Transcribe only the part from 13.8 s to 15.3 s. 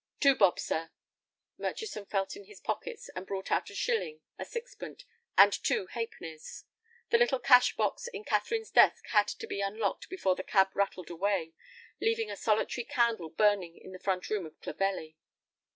the front room of Clovelly.